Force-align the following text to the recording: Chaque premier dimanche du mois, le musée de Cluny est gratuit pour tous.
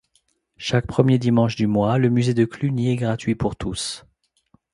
Chaque 0.57 0.87
premier 0.87 1.19
dimanche 1.19 1.55
du 1.55 1.67
mois, 1.67 1.99
le 1.99 2.09
musée 2.09 2.33
de 2.33 2.43
Cluny 2.45 2.89
est 2.89 2.95
gratuit 2.95 3.35
pour 3.35 3.55
tous. 3.55 4.03